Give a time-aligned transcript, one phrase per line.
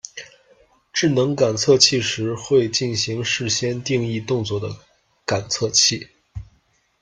[0.91, 4.67] 智能感测器时，会进行事先定义动作的
[5.27, 6.07] 感测器。